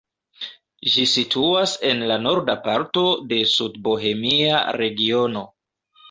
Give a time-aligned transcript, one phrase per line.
[0.91, 3.03] Ĝi situas en la norda parto
[3.33, 5.45] de Sudbohemia regiono.